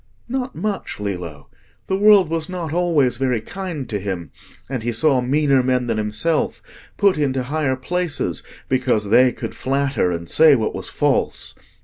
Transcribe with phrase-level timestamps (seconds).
[0.27, 1.47] "Not much, Lillo.
[1.85, 4.31] The world was not always very kind to him,
[4.67, 6.63] and he saw meaner men than himself
[6.97, 11.53] put into higher places, because they could flatter and say what was false.